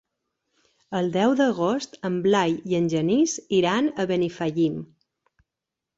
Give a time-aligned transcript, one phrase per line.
[0.99, 4.85] El deu d'agost en Blai i en Genís iran a Benifallim.